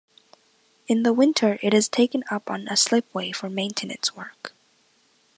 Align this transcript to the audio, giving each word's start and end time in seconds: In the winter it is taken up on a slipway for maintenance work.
In 0.87 1.03
the 1.03 1.13
winter 1.13 1.59
it 1.61 1.75
is 1.75 1.87
taken 1.87 2.23
up 2.31 2.49
on 2.49 2.67
a 2.67 2.75
slipway 2.75 3.31
for 3.31 3.51
maintenance 3.51 4.15
work. 4.15 4.51